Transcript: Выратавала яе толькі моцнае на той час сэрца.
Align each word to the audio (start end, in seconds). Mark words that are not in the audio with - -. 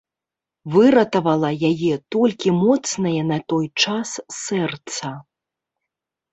Выратавала 0.75 1.51
яе 1.69 1.93
толькі 2.17 2.55
моцнае 2.63 3.21
на 3.31 3.39
той 3.55 3.65
час 3.85 4.09
сэрца. 4.43 5.17